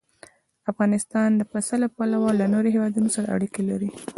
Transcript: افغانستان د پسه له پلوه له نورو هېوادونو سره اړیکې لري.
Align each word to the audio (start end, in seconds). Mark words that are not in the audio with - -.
افغانستان 0.71 1.29
د 1.35 1.41
پسه 1.51 1.75
له 1.83 1.87
پلوه 1.95 2.29
له 2.39 2.45
نورو 2.53 2.73
هېوادونو 2.75 3.09
سره 3.15 3.27
اړیکې 3.35 3.61
لري. 3.69 3.89